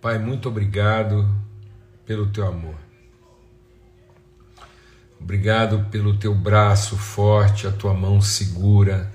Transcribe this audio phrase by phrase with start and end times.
[0.00, 1.28] Pai, muito obrigado
[2.06, 2.76] pelo teu amor.
[5.20, 9.12] Obrigado pelo teu braço forte, a tua mão segura.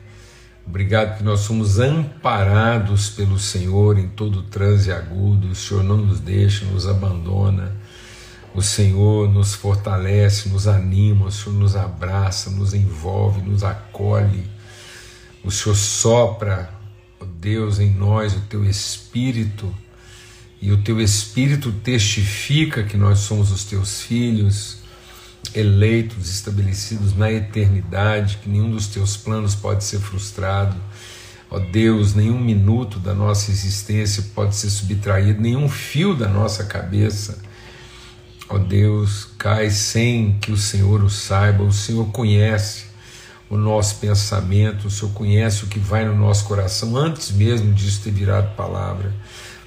[0.68, 5.50] Obrigado que nós somos amparados pelo Senhor em todo transe agudo.
[5.50, 7.78] O Senhor não nos deixa, nos abandona.
[8.54, 14.48] O Senhor nos fortalece, nos anima, o Senhor nos abraça, nos envolve, nos acolhe.
[15.46, 16.70] O Senhor sopra,
[17.22, 19.74] ó Deus, em nós o teu espírito,
[20.64, 24.78] e o teu espírito testifica que nós somos os teus filhos,
[25.54, 30.76] eleitos, estabelecidos na eternidade, que nenhum dos teus planos pode ser frustrado.
[31.52, 37.38] Ó Deus, nenhum minuto da nossa existência pode ser subtraído, nenhum fio da nossa cabeça
[38.50, 42.86] Ó Deus, cai sem que o Senhor o saiba, o Senhor conhece
[43.50, 48.02] o nosso pensamento, o Senhor conhece o que vai no nosso coração antes mesmo disso
[48.04, 49.12] ter virado palavra.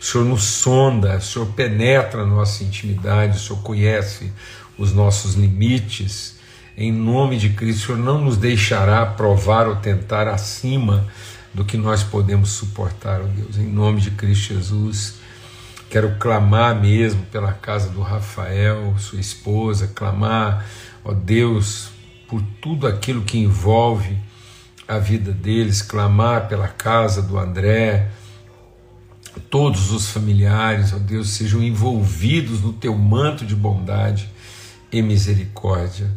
[0.07, 4.33] Senhor nos sonda, o Senhor penetra a nossa intimidade, o Senhor conhece
[4.79, 6.37] os nossos limites.
[6.77, 11.05] Em nome de Cristo, o Senhor não nos deixará provar ou tentar acima
[11.53, 13.59] do que nós podemos suportar, ó Deus.
[13.59, 15.15] Em nome de Cristo Jesus.
[15.91, 20.67] Quero clamar mesmo pela casa do Rafael, sua esposa, clamar,
[21.05, 21.89] ó Deus,
[22.29, 24.17] por tudo aquilo que envolve
[24.87, 28.09] a vida deles, clamar pela casa do André,
[29.41, 34.29] todos os familiares, ó Deus, sejam envolvidos no teu manto de bondade
[34.93, 36.11] e misericórdia.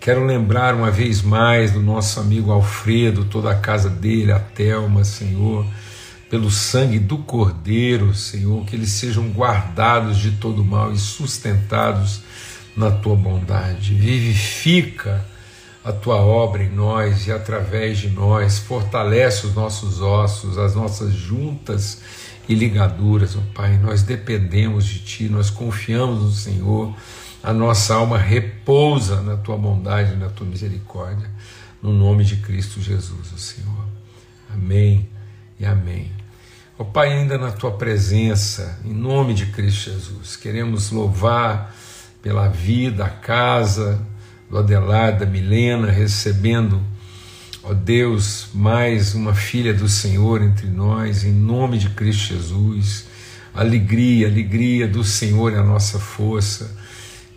[0.00, 5.04] Quero lembrar uma vez mais do nosso amigo Alfredo, toda a casa dele, a Thelma,
[5.04, 5.64] Senhor
[6.34, 12.22] pelo sangue do Cordeiro, Senhor, que eles sejam guardados de todo mal e sustentados
[12.76, 13.94] na tua bondade.
[13.94, 15.24] Vivifica
[15.84, 21.12] a tua obra em nós e através de nós, fortalece os nossos ossos, as nossas
[21.12, 22.00] juntas
[22.48, 23.78] e ligaduras, ó Pai.
[23.78, 26.94] Nós dependemos de Ti, nós confiamos no Senhor,
[27.42, 31.30] a nossa alma repousa na Tua bondade na Tua misericórdia,
[31.82, 33.84] no nome de Cristo Jesus, ó Senhor.
[34.52, 35.08] Amém
[35.58, 36.10] e amém.
[36.78, 41.72] Ó Pai, ainda na tua presença, em nome de Cristo Jesus, queremos louvar
[42.20, 44.00] pela vida, a casa
[44.50, 46.82] do Adelar, da Milena, recebendo,
[47.64, 53.06] ó Deus, mais uma filha do Senhor entre nós, em nome de Cristo Jesus.
[53.54, 56.76] Alegria, alegria do Senhor é a nossa força.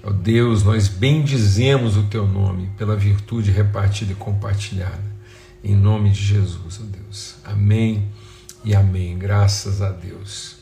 [0.04, 5.18] Ó Deus, nós bendizemos o teu nome pela virtude repartida e compartilhada.
[5.64, 7.36] Em nome de Jesus, ó Deus.
[7.46, 8.10] Amém
[8.66, 9.18] e amém.
[9.18, 10.58] Graças a Deus.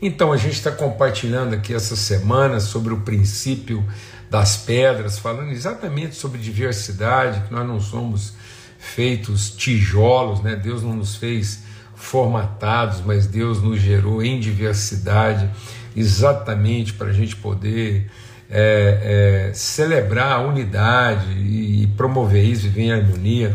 [0.00, 3.84] Então, a gente está compartilhando aqui essa semana sobre o princípio
[4.30, 8.34] das pedras, falando exatamente sobre diversidade, que nós não somos
[8.78, 10.56] feitos tijolos, né?
[10.56, 15.50] Deus não nos fez formatados, mas Deus nos gerou em diversidade,
[15.96, 18.08] exatamente para a gente poder
[18.48, 23.54] é, é, celebrar a unidade e promover isso, viver em harmonia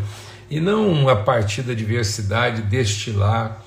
[0.49, 3.63] e não a partir da diversidade destilar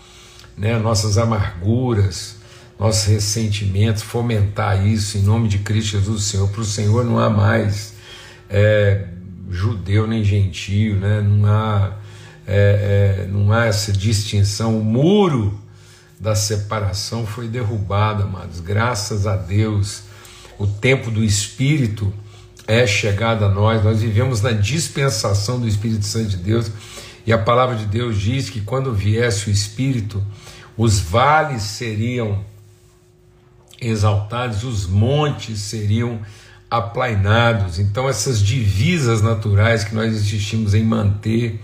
[0.56, 2.36] né, nossas amarguras,
[2.78, 6.48] nossos ressentimentos, fomentar isso em nome de Cristo Jesus, Senhor.
[6.48, 7.94] Para o Senhor não há mais
[8.48, 9.06] é,
[9.50, 11.20] judeu nem gentio, né?
[11.20, 11.92] não, há,
[12.46, 14.78] é, é, não há essa distinção.
[14.78, 15.58] O muro
[16.18, 20.02] da separação foi derrubado, amados, graças a Deus.
[20.58, 22.12] O tempo do Espírito
[22.66, 26.70] é chegada a nós, nós vivemos na dispensação do Espírito Santo de Deus,
[27.24, 30.24] e a palavra de Deus diz que quando viesse o Espírito,
[30.76, 32.44] os vales seriam
[33.80, 36.20] exaltados, os montes seriam
[36.70, 37.78] aplainados.
[37.78, 41.60] Então, essas divisas naturais que nós insistimos em manter,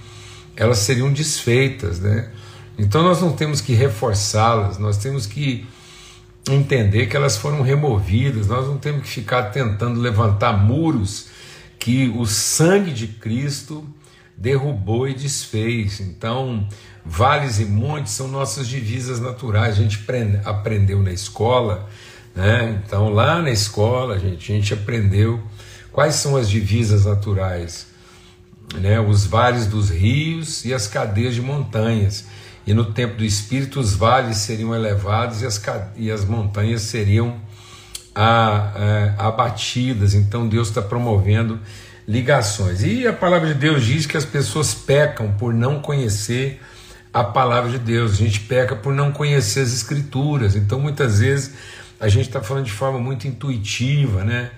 [0.56, 2.30] elas seriam desfeitas, né?
[2.78, 5.66] Então, nós não temos que reforçá-las, nós temos que
[6.50, 11.26] entender que elas foram removidas, nós não temos que ficar tentando levantar muros
[11.78, 13.86] que o sangue de Cristo
[14.36, 16.00] derrubou e desfez.
[16.00, 16.66] Então,
[17.04, 19.74] vales e montes são nossas divisas naturais.
[19.74, 19.98] A gente
[20.44, 21.88] aprendeu na escola,
[22.34, 22.80] né?
[22.84, 25.42] Então, lá na escola, a gente, a gente aprendeu
[25.92, 27.86] quais são as divisas naturais,
[28.74, 29.00] né?
[29.00, 32.24] Os vales dos rios e as cadeias de montanhas
[32.66, 35.60] e no tempo do Espírito os vales seriam elevados e as,
[35.96, 37.36] e as montanhas seriam
[38.14, 40.14] a, a, abatidas.
[40.14, 41.58] Então Deus está promovendo
[42.06, 42.82] ligações.
[42.82, 46.60] E a palavra de Deus diz que as pessoas pecam por não conhecer
[47.12, 50.56] a palavra de Deus, a gente peca por não conhecer as Escrituras.
[50.56, 51.52] Então muitas vezes
[52.02, 54.50] a gente está falando de forma muito intuitiva, né?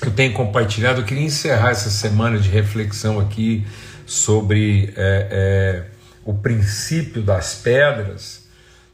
[0.00, 3.66] Eu tenho compartilhado, eu queria encerrar essa semana de reflexão aqui
[4.06, 4.94] sobre.
[4.96, 5.28] É,
[5.90, 5.94] é,
[6.24, 8.44] o princípio das pedras,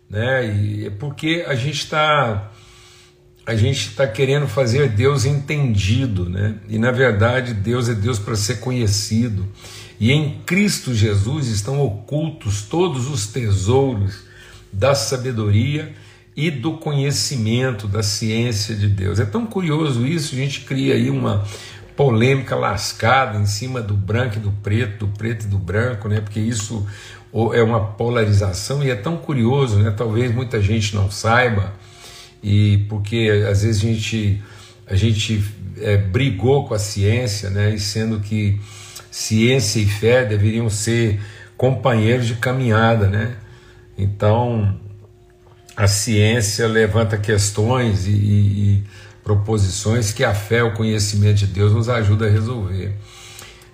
[0.08, 0.52] né?
[0.52, 2.50] E é porque a gente está
[3.46, 6.56] a gente está querendo fazer Deus entendido, né?
[6.68, 9.46] E na verdade Deus é Deus para ser conhecido.
[9.98, 14.24] E em Cristo Jesus estão ocultos todos os tesouros
[14.72, 15.94] da sabedoria
[16.46, 19.20] e do conhecimento, da ciência de Deus.
[19.20, 21.44] É tão curioso isso, a gente cria aí uma
[21.94, 26.20] polêmica lascada em cima do branco e do preto, do preto e do branco, né?
[26.22, 26.86] Porque isso
[27.52, 29.92] é uma polarização e é tão curioso, né?
[29.94, 31.74] Talvez muita gente não saiba
[32.42, 34.42] e porque às vezes a gente
[34.86, 35.44] a gente
[35.78, 37.74] é, brigou com a ciência, né?
[37.74, 38.58] E sendo que
[39.10, 41.20] ciência e fé deveriam ser
[41.54, 43.36] companheiros de caminhada, né?
[43.98, 44.80] Então
[45.80, 48.84] a ciência levanta questões e, e,
[49.24, 52.94] proposições que a fé, o conhecimento de Deus nos ajuda a resolver.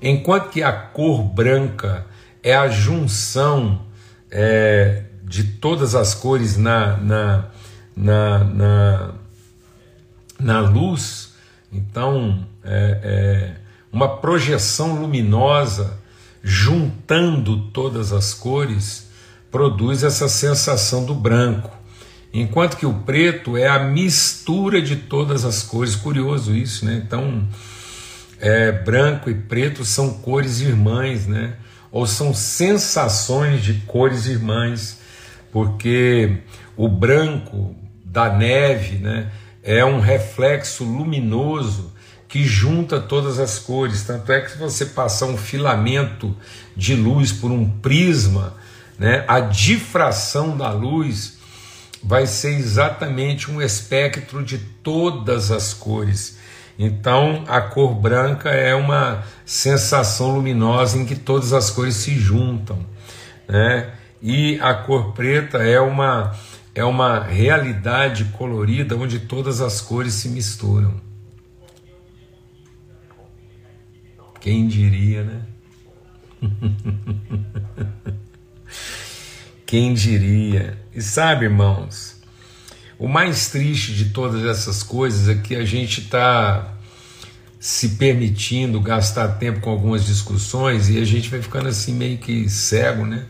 [0.01, 2.07] Enquanto que a cor branca
[2.45, 3.87] é a junção
[4.31, 7.49] é, de todas as cores na, na,
[7.97, 9.15] na, na,
[10.39, 11.35] na luz,
[11.73, 13.55] então é, é
[13.93, 15.99] uma projeção luminosa
[16.41, 19.09] juntando todas as cores
[19.51, 21.76] produz essa sensação do branco.
[22.39, 25.97] Enquanto que o preto é a mistura de todas as cores.
[25.97, 27.03] Curioso isso, né?
[27.03, 27.49] Então,
[28.39, 31.55] é, branco e preto são cores irmãs, né?
[31.91, 35.01] Ou são sensações de cores irmãs,
[35.51, 36.37] porque
[36.77, 37.75] o branco
[38.05, 39.33] da neve, né?
[39.63, 41.95] É um reflexo luminoso
[42.29, 44.03] que junta todas as cores.
[44.03, 46.37] Tanto é que se você passar um filamento
[46.77, 48.53] de luz por um prisma,
[48.99, 49.25] né?
[49.27, 51.36] A difração da luz
[52.07, 56.39] vai ser exatamente um espectro de todas as cores.
[56.79, 62.79] Então, a cor branca é uma sensação luminosa em que todas as cores se juntam,
[63.49, 63.93] né?
[64.23, 66.33] E a cor preta é uma
[66.77, 71.01] é uma realidade colorida onde todas as cores se misturam.
[74.41, 75.43] Quem diria, né?
[79.67, 80.79] Quem diria?
[80.95, 82.15] E sabe, irmãos,
[82.97, 86.73] o mais triste de todas essas coisas é que a gente está
[87.59, 92.49] se permitindo gastar tempo com algumas discussões e a gente vai ficando assim meio que
[92.49, 93.27] cego, né?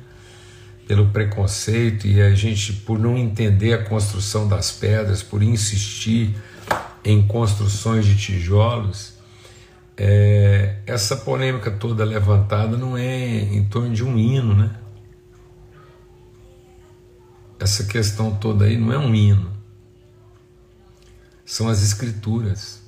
[0.86, 6.36] Pelo preconceito e a gente, por não entender a construção das pedras, por insistir
[7.02, 9.14] em construções de tijolos,
[9.96, 14.70] é, essa polêmica toda levantada não é em torno de um hino, né?
[17.58, 19.50] Essa questão toda aí não é um hino,
[21.44, 22.82] são as escrituras.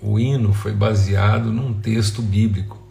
[0.00, 2.82] O hino foi baseado num texto bíblico.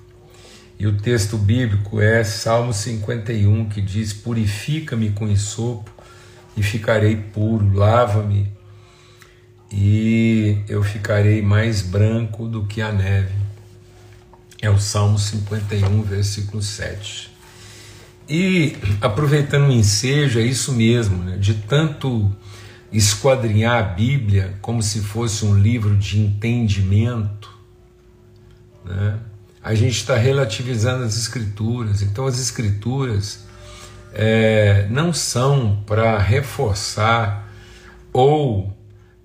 [0.80, 5.92] E o texto bíblico é Salmo 51, que diz: Purifica-me com ensopo
[6.56, 8.52] e ficarei puro, lava-me
[9.72, 13.34] e eu ficarei mais branco do que a neve.
[14.62, 17.31] É o Salmo 51, versículo 7.
[18.30, 21.38] E aproveitando o ensejo, é isso mesmo, né?
[21.38, 22.32] de tanto
[22.92, 27.50] esquadrinhar a Bíblia como se fosse um livro de entendimento,
[28.86, 29.20] né?
[29.64, 32.02] a gente está relativizando as Escrituras.
[32.02, 33.46] Então, as Escrituras
[34.14, 37.52] é, não são para reforçar
[38.14, 38.76] ou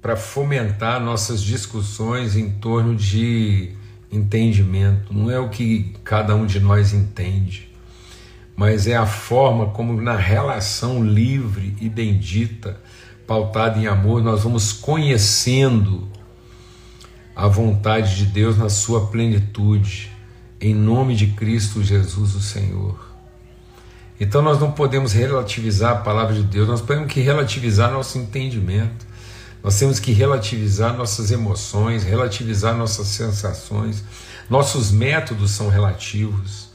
[0.01, 3.73] para fomentar nossas discussões em torno de
[4.13, 7.66] entendimento, não é o que cada um de nós entende
[8.57, 12.81] mas é a forma como, na relação livre e bendita,
[13.27, 16.09] pautada em amor, nós vamos conhecendo
[17.35, 20.11] a vontade de Deus na sua plenitude,
[20.59, 22.99] em nome de Cristo Jesus, o Senhor.
[24.19, 29.07] Então nós não podemos relativizar a palavra de Deus, nós temos que relativizar nosso entendimento,
[29.63, 34.03] nós temos que relativizar nossas emoções, relativizar nossas sensações,
[34.49, 36.66] nossos métodos são relativos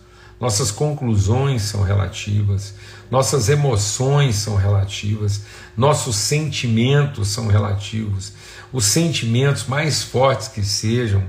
[0.42, 2.74] nossas conclusões são relativas,
[3.12, 5.44] nossas emoções são relativas,
[5.78, 8.34] nossos sentimentos são relativos.
[8.74, 11.24] Os sentimentos mais fortes que sejam,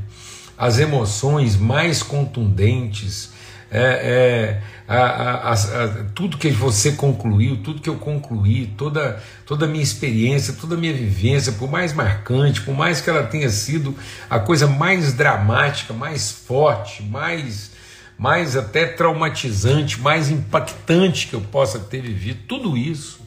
[0.57, 3.31] as emoções mais contundentes,
[3.71, 9.67] é, é, a, a, a, tudo que você concluiu, tudo que eu concluí, toda, toda
[9.67, 13.51] a minha experiência, toda a minha vivência, por mais marcante, por mais que ela tenha
[13.51, 13.95] sido
[14.31, 17.73] a coisa mais dramática, mais forte, mais
[18.19, 23.21] mais até traumatizante, mais impactante que eu possa ter vivido, tudo isso,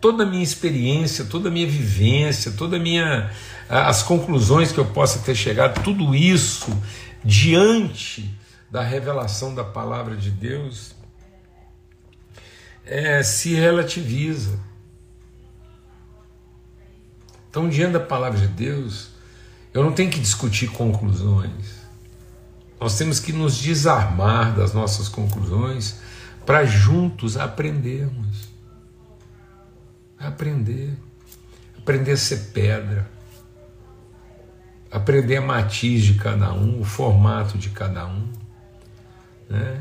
[0.00, 3.30] toda a minha experiência, toda a minha vivência, toda a minha
[3.68, 6.70] as conclusões que eu possa ter chegado, tudo isso
[7.24, 8.30] diante
[8.70, 10.94] da revelação da palavra de Deus
[12.84, 14.58] é, se relativiza.
[17.48, 19.10] Então, diante da palavra de Deus,
[19.72, 21.83] eu não tenho que discutir conclusões.
[22.84, 26.00] Nós temos que nos desarmar das nossas conclusões
[26.44, 28.46] para juntos aprendermos.
[30.18, 30.92] Aprender.
[31.78, 33.10] Aprender a ser pedra.
[34.92, 38.28] Aprender a matiz de cada um, o formato de cada um.
[39.48, 39.80] Né?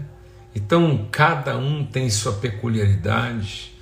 [0.56, 3.73] Então, cada um tem sua peculiaridade,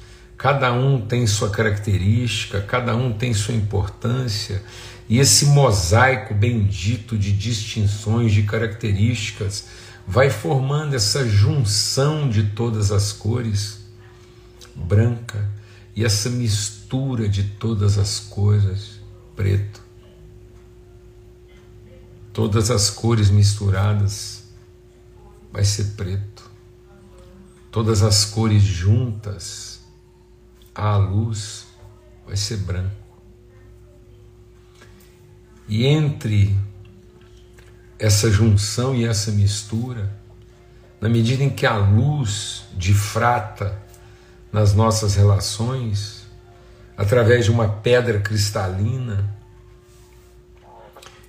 [0.41, 4.63] cada um tem sua característica, cada um tem sua importância,
[5.07, 9.67] e esse mosaico bendito de distinções, de características,
[10.07, 13.81] vai formando essa junção de todas as cores
[14.73, 15.47] branca
[15.95, 18.99] e essa mistura de todas as coisas
[19.35, 19.79] preto.
[22.33, 24.45] Todas as cores misturadas
[25.53, 26.49] vai ser preto.
[27.69, 29.70] Todas as cores juntas
[30.73, 31.67] à luz
[32.25, 32.95] vai ser branco.
[35.67, 36.57] E entre
[37.97, 40.11] essa junção e essa mistura,
[40.99, 43.81] na medida em que a luz difrata
[44.51, 46.25] nas nossas relações,
[46.97, 49.33] através de uma pedra cristalina,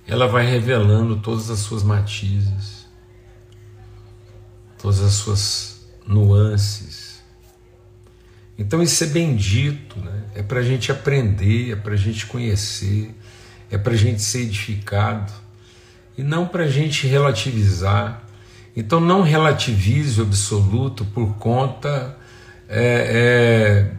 [0.05, 2.85] ela vai revelando todas as suas matizes,
[4.77, 7.12] todas as suas nuances.
[8.57, 10.23] Então isso é bendito, né?
[10.35, 13.13] é para a gente aprender, é para a gente conhecer,
[13.71, 15.31] é para a gente ser edificado
[16.17, 18.23] e não para a gente relativizar.
[18.75, 22.17] Então não relativize o absoluto por conta
[22.69, 23.91] é, é,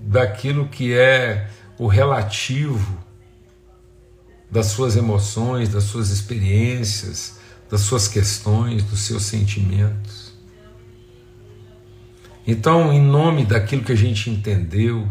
[0.00, 3.02] daquilo que é o relativo
[4.50, 7.38] das suas emoções, das suas experiências,
[7.68, 10.23] das suas questões, dos seus sentimentos.
[12.46, 15.08] Então, em nome daquilo que a gente entendeu,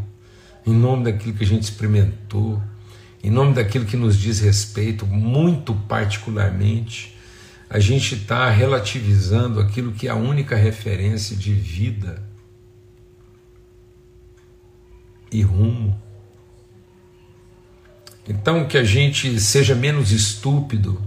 [0.66, 2.62] em nome daquilo que a gente experimentou,
[3.24, 7.18] em nome daquilo que nos diz respeito, muito particularmente,
[7.70, 12.22] a gente está relativizando aquilo que é a única referência de vida
[15.32, 16.00] e rumo.
[18.30, 21.02] Então, que a gente seja menos estúpido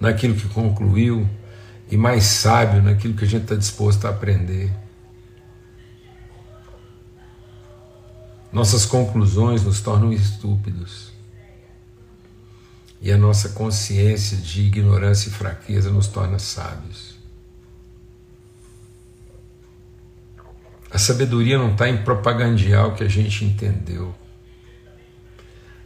[0.00, 1.28] naquilo que concluiu
[1.90, 4.72] e mais sábio naquilo que a gente está disposto a aprender.
[8.52, 11.12] Nossas conclusões nos tornam estúpidos
[13.00, 17.18] e a nossa consciência de ignorância e fraqueza nos torna sábios.
[20.90, 24.12] A sabedoria não está em propagandear o que a gente entendeu.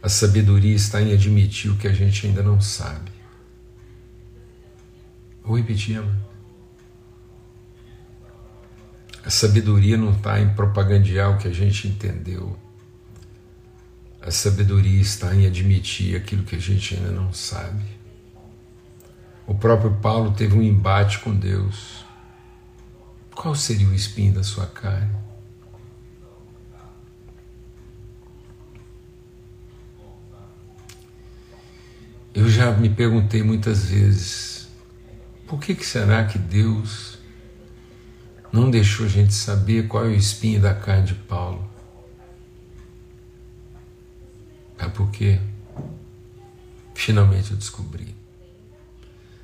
[0.01, 3.11] A sabedoria está em admitir o que a gente ainda não sabe.
[5.43, 6.34] Vou repetir, mano.
[9.25, 12.55] A sabedoria não está em propagandear o que a gente entendeu.
[14.21, 17.83] A sabedoria está em admitir aquilo que a gente ainda não sabe.
[19.47, 22.05] O próprio Paulo teve um embate com Deus.
[23.33, 25.15] Qual seria o espinho da sua carne?
[32.31, 34.67] Eu já me perguntei muitas vezes,
[35.47, 37.17] por que, que será que Deus
[38.55, 41.69] não deixou a gente saber qual é o espinho da carne de Paulo?
[44.77, 45.41] É porque
[46.93, 48.15] finalmente eu descobri.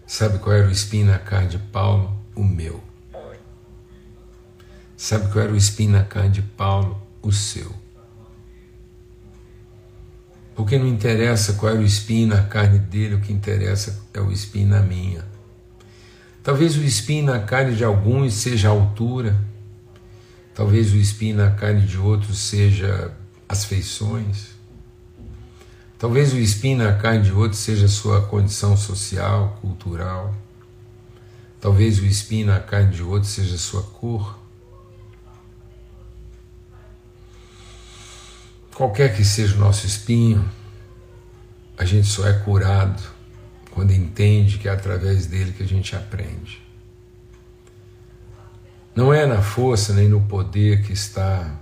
[0.07, 2.17] Sabe qual era o espinho na carne de Paulo?
[2.33, 2.81] O meu.
[4.95, 7.01] Sabe qual era o espinho na carne de Paulo?
[7.21, 7.75] O seu.
[10.55, 14.31] Porque não interessa qual era o espinho na carne dele, o que interessa é o
[14.31, 15.30] espinho na minha.
[16.43, 19.39] Talvez o espinho na carne de alguns seja a altura,
[20.55, 23.11] talvez o espinho na carne de outros seja
[23.47, 24.51] as feições,
[26.01, 30.35] Talvez o espinho na carne de outro seja sua condição social, cultural.
[31.59, 34.39] Talvez o espinho na carne de outro seja sua cor.
[38.73, 40.43] Qualquer que seja o nosso espinho,
[41.77, 42.99] a gente só é curado
[43.71, 46.61] quando entende que é através dele que a gente aprende.
[48.95, 51.55] Não é na força nem no poder que está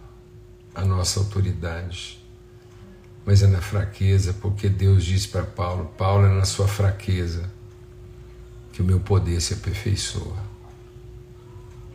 [0.75, 2.19] a nossa autoridade
[3.29, 7.47] mas é na fraqueza, porque Deus disse para Paulo: Paulo é na sua fraqueza
[8.73, 10.37] que o meu poder se aperfeiçoa.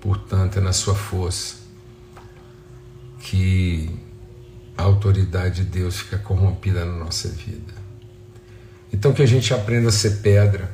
[0.01, 1.57] Portanto, é na sua força
[3.19, 3.91] que
[4.79, 7.84] a autoridade de Deus fica corrompida na nossa vida.
[8.95, 10.71] Então, que a gente aprenda a ser pedra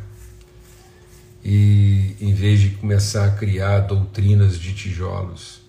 [1.43, 5.62] e, em vez de começar a criar doutrinas de tijolos,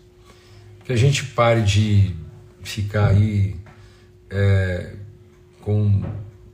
[0.83, 2.13] que a gente pare de
[2.61, 3.55] ficar aí
[4.29, 4.95] é,
[5.61, 6.03] com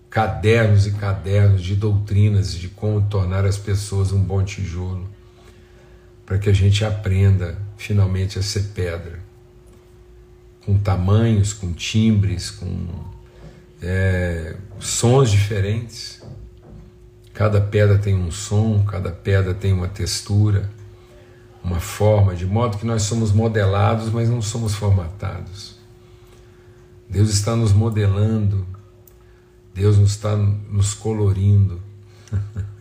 [0.08, 5.10] cadernos e cadernos de doutrinas de como tornar as pessoas um bom tijolo,
[6.28, 9.20] para que a gente aprenda finalmente a ser pedra,
[10.64, 13.17] com tamanhos, com timbres, com
[13.82, 16.22] é, sons diferentes.
[17.34, 20.70] Cada pedra tem um som, cada pedra tem uma textura,
[21.64, 25.78] uma forma, de modo que nós somos modelados, mas não somos formatados.
[27.08, 28.66] Deus está nos modelando,
[29.74, 31.80] Deus nos está nos colorindo.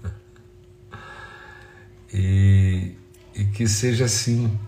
[2.13, 2.95] e,
[3.35, 4.59] e que seja assim,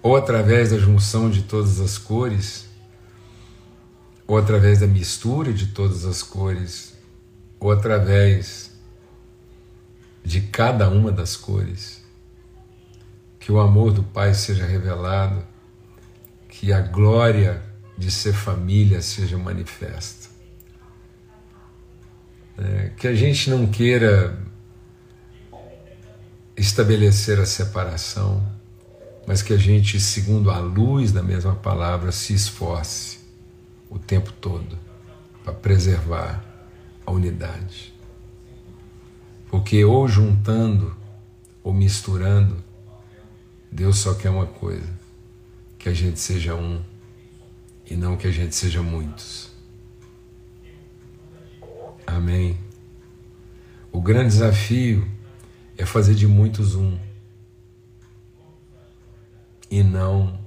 [0.00, 2.71] ou através da junção de todas as cores,
[4.32, 6.94] ou através da mistura de todas as cores,
[7.60, 8.72] ou através
[10.24, 12.02] de cada uma das cores,
[13.38, 15.44] que o amor do Pai seja revelado,
[16.48, 17.62] que a glória
[17.98, 20.30] de ser família seja manifesta.
[22.56, 24.34] É, que a gente não queira
[26.56, 28.42] estabelecer a separação,
[29.26, 33.21] mas que a gente, segundo a luz da mesma palavra, se esforce
[33.92, 34.78] o tempo todo
[35.44, 36.42] para preservar
[37.04, 37.92] a unidade.
[39.50, 40.96] Porque ou juntando
[41.62, 42.56] ou misturando,
[43.70, 44.88] Deus só quer uma coisa:
[45.78, 46.82] que a gente seja um
[47.88, 49.50] e não que a gente seja muitos.
[52.06, 52.58] Amém.
[53.92, 55.06] O grande desafio
[55.76, 56.98] é fazer de muitos um
[59.70, 60.40] e não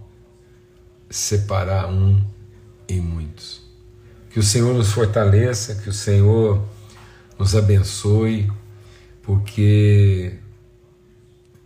[1.10, 2.35] separar um
[2.88, 3.62] em muitos.
[4.30, 6.68] Que o Senhor nos fortaleça, que o Senhor
[7.38, 8.52] nos abençoe,
[9.22, 10.38] porque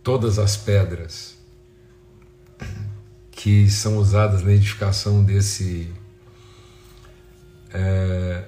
[0.02, 1.36] todas as pedras
[3.30, 5.90] que são usadas na edificação desse
[7.72, 8.44] é,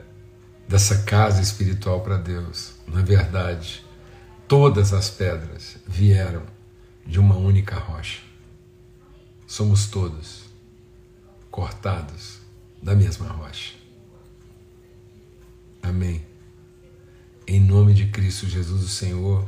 [0.69, 3.85] dessa casa espiritual para Deus, na verdade,
[4.47, 6.43] todas as pedras vieram
[7.07, 8.21] de uma única rocha.
[9.47, 10.45] Somos todos
[11.51, 12.42] cortados
[12.83, 13.75] da mesma rocha.
[15.83, 16.23] Amém.
[17.47, 19.47] Em nome de Cristo Jesus, o Senhor,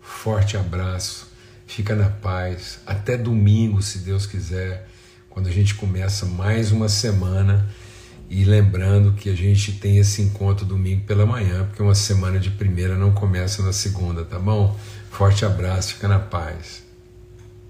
[0.00, 1.28] forte abraço,
[1.66, 2.80] fica na paz.
[2.86, 4.88] Até domingo, se Deus quiser,
[5.28, 7.68] quando a gente começa mais uma semana.
[8.28, 12.50] E lembrando que a gente tem esse encontro domingo pela manhã, porque uma semana de
[12.50, 14.78] primeira não começa na segunda, tá bom?
[15.10, 16.84] Forte abraço, fica na paz.